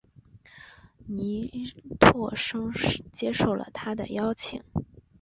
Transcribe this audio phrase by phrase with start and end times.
[1.05, 2.73] 倪柝声
[3.13, 4.63] 接受了他的邀请。